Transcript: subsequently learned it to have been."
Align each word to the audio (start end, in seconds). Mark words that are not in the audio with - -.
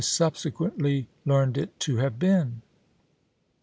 subsequently 0.03 1.07
learned 1.27 1.59
it 1.59 1.79
to 1.79 1.97
have 1.97 2.17
been." 2.17 2.63